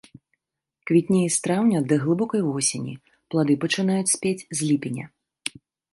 Квітнее 0.91 1.25
з 1.35 1.43
траўня 1.47 1.79
да 1.91 1.95
глыбокай 2.05 2.41
восені, 2.49 2.93
плады 3.35 3.53
пачынаюць 3.65 4.13
спець 4.15 4.47
з 4.61 4.63
ліпеня. 4.69 5.05